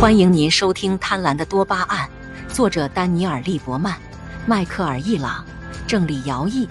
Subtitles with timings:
[0.00, 2.08] 欢迎您收听《贪婪的多巴胺》，
[2.54, 4.00] 作者丹尼尔·利伯曼、
[4.46, 5.44] 迈克尔·伊朗，
[5.86, 6.66] 郑李尧译，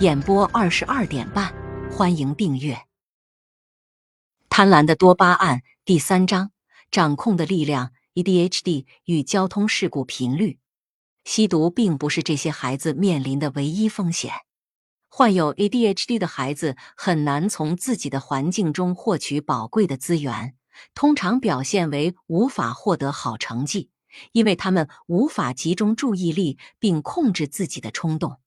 [0.00, 1.50] 演播二十二点半。
[1.90, 2.74] 欢迎订阅
[4.50, 6.50] 《贪婪的多巴胺》第三章：
[6.90, 7.92] 掌控的力量。
[8.16, 10.58] ADHD 与交通事故频率。
[11.24, 14.30] 吸毒并不是这些孩子面临的唯一风险。
[15.08, 20.54] 患有 ADHD 的孩子很难从自己的环境中获取宝贵的资源。
[20.94, 23.90] 通常表现为无法获得好成绩，
[24.32, 28.38] 因为他们无法集中注意力并控制自己的冲动。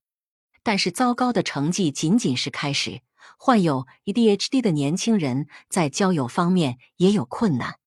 [0.62, 3.02] 但是，糟糕的成绩仅仅是开始。
[3.36, 7.78] 患有 ADHD 的年轻人在交友方面也有困难。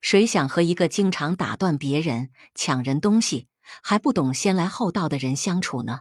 [0.00, 3.48] 谁想和一个经常打断别人、抢人东西，
[3.82, 6.00] 还不懂先来后到的人相处呢？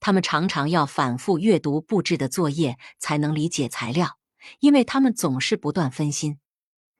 [0.00, 4.18] 他们常常要反复阅读布置的作业才能理解材料，
[4.60, 6.38] 因为他们总是不断分心。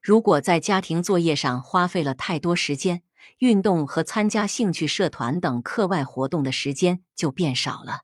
[0.00, 3.02] 如果在家庭作业上花费了太多时间，
[3.38, 8.02] 运动和参加兴趣社团等课外活动的时间就变少了。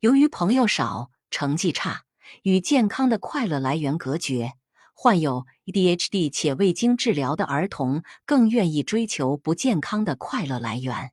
[0.00, 2.04] 由于朋友少、成绩差，
[2.42, 4.52] 与健康的快乐来源隔绝，
[4.94, 11.12] 患有 ADHD 且未经治疗的儿童更愿意追求不健康的快乐来源。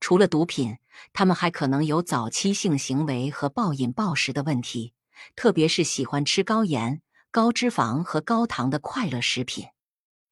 [0.00, 0.78] 除了毒品，
[1.12, 4.94] 他们还可能有早期性行为和暴饮暴食的问题，
[5.36, 7.02] 特别是喜欢吃高盐。
[7.32, 9.68] 高脂肪和高糖的快乐食品。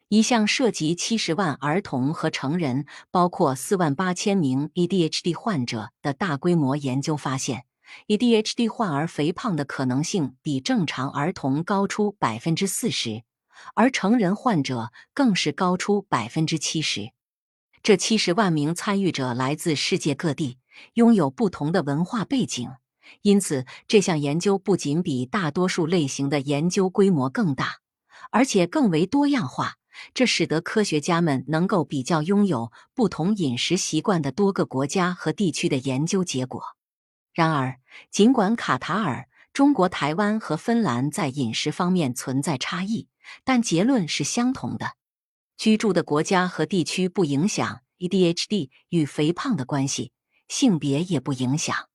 [0.09, 7.65] 一项涉及七十万儿童和成人，包括四万八千名 ADHD 患者的大规模研究发现
[8.09, 13.23] ，ADHD 患儿肥胖的可能性比正常儿童高出百分之四十，
[13.75, 17.13] 而成人患者更是高出百分之七十。
[17.83, 20.59] 这七十万名参与者来自世界各地，
[20.93, 22.71] 拥有不同的文化背景。
[23.23, 27.79] 因此，这项研究不仅比大多数类型的研究规模更大，
[28.31, 29.75] 而且更为多样化。
[30.15, 36.63] 这使得科学家们能够比较拥有不同饮食习惯的多个国家和地区的研究结果。
[37.35, 37.79] 然而，
[38.11, 43.09] 尽管卡塔尔、中国台湾和芬兰在饮食方面存在差异，
[43.45, 44.93] 但结论是相同的：
[45.59, 50.13] 居住的国家和地区不影响 ADHD 与肥胖的关系，
[50.49, 51.90] 性别也不影响。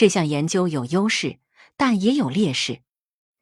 [0.00, 1.40] 这项研究有优势，
[1.76, 2.80] 但也有劣势。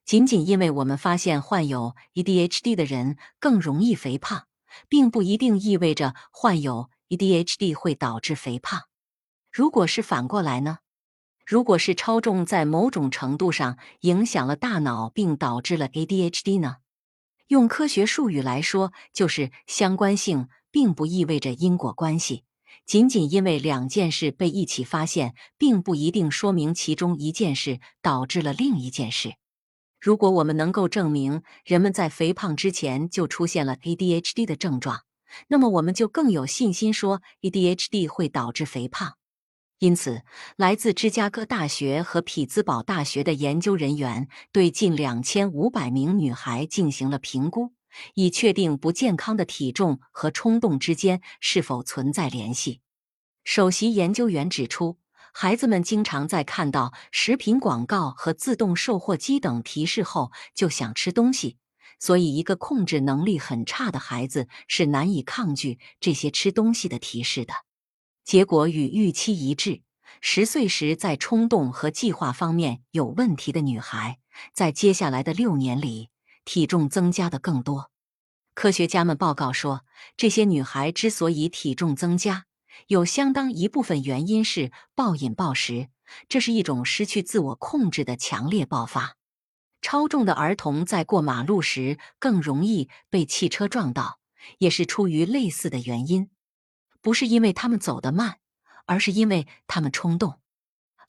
[0.05, 4.49] 仅仅因为我们发现患有 ADHD 的人更容易肥胖，
[4.89, 8.89] 并不一定意味着患有 ADHD 会导致肥胖。
[9.53, 10.79] 如果是反过来呢？
[11.47, 16.79] 如果是超重在某种程度上影响了大脑并导致了 ADHD 呢？
[17.47, 22.43] 用科学术语来说，就是相关性并不意味着因果关系。
[22.89, 29.35] 仅仅因为两件事被一起发现，并不一定说明其中一件事导致了另一件事。
[30.01, 35.03] 如果我们能够证明人们在肥胖之前就出现了 ADHD 的症状，
[35.49, 39.19] 那么我们就更有信心说 ADHD 会导致肥胖。
[39.81, 40.23] 因此，
[40.57, 47.75] 来自芝加哥大学和匹兹堡大学的研究人员对近两千五百名女孩进行了评估。
[48.15, 52.81] 以确定不健康的体重和冲动之间是否存在联系。
[53.45, 54.99] 首席研究员指出，
[55.33, 61.57] 孩子们经常在看到食品广告和自动售货机等提示后就想吃东西，
[61.99, 67.55] 所以一个控制能力很差的孩子是难以抗拒这些吃东西的提示的。
[68.25, 69.81] 结果与预期一致：
[70.21, 74.19] 十岁时在冲动和计划方面有问题的女孩，
[74.53, 76.11] 在接下来的六年里。
[76.49, 77.91] 体重增加的更多。
[78.55, 79.85] 科学家们报告说，
[80.17, 82.47] 这些女孩之所以体重增加，
[82.87, 85.91] 有相当一部分原因是暴饮暴食，
[86.27, 89.17] 这是一种失去自我控制的强烈爆发。
[89.83, 94.19] 超重的儿童在过马路时更容易被汽车撞到，
[94.57, 96.31] 也是出于类似的原因，
[97.03, 98.39] 不是因为他们走得慢，
[98.87, 100.41] 而是因为他们冲动。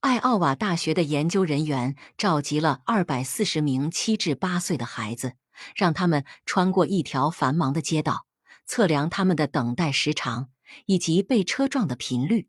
[0.01, 5.33] 艾奥瓦大学的研究人员召集了二百四十名七至八岁的孩子，
[5.75, 8.25] 让他们穿过一条繁忙的街道，
[8.65, 10.51] 测量他们的等待时长
[10.85, 12.47] 以及被车撞的频率。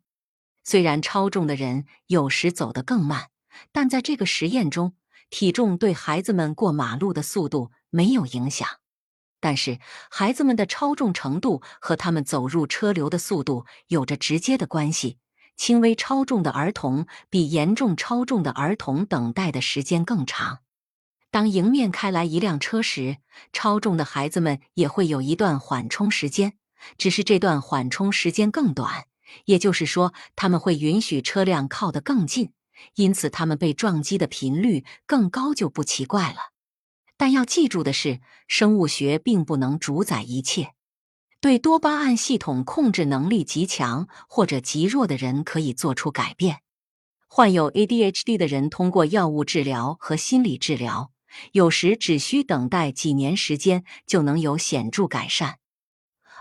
[0.62, 3.30] 虽然超重的人有时走得更慢，
[3.72, 4.94] 但在这个实验中，
[5.28, 8.68] 体重对孩子们过马路的速度没有影响。
[9.40, 15.18] 但是，孩子们的超重程度和他们走入车流的速度有着直接的关系。
[15.60, 20.60] 轻微超重的儿童比严重超重的儿童等待的时间更长。
[21.30, 23.18] 当迎面开来一辆车时，
[23.52, 26.54] 超重的孩子们也会有一段缓冲时间，
[26.96, 29.04] 只是这段缓冲时间更短。
[29.44, 32.52] 也就是说，他们会允许车辆靠得更近，
[32.94, 36.38] 因此他们被撞击的频率更高就不奇怪了。
[37.18, 40.72] 但要记住的是，生物学并不能主宰一切。
[41.40, 46.60] 对多巴胺系统控制能力极强或者极弱的人可以做出改变。
[47.28, 51.12] 患有 ADHD 的人通过药物治疗和心理治疗，
[51.52, 55.56] 有时只需等待几年时间就能有显著改善。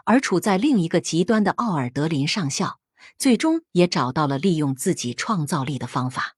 [0.04, 2.82] 而处在另一个极端的奥尔德林上校，
[3.18, 6.36] 最终也找到了利用自己创造力的方法。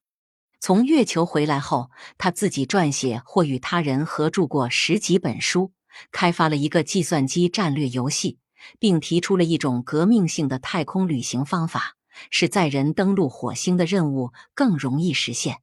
[0.60, 5.72] 从月球回来后，他自己撰写或与他人合著过十几本书，
[6.12, 8.38] 开发了一个计算机战略游戏，
[8.80, 11.96] 并提出了一种革命性的太空旅行方法，
[12.30, 15.58] 使载人登陆火星的任务更容易实现。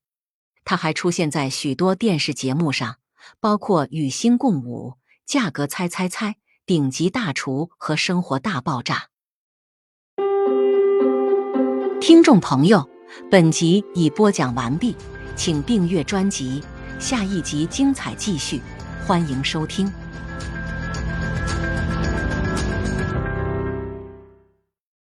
[0.64, 2.96] 他还出现在许多电视节目上，
[3.40, 4.90] 包括《与星共舞》
[5.24, 6.26] 《价格猜猜猜》
[6.66, 9.08] 《顶级大厨》和《生活大爆炸》。
[12.00, 12.88] 听众朋友。
[13.30, 14.94] 本集已播讲完毕，
[15.34, 16.62] 请订阅专辑，
[16.98, 18.60] 下一集精彩继续，
[19.06, 19.90] 欢迎收听。